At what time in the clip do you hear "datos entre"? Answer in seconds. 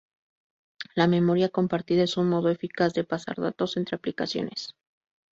3.39-3.97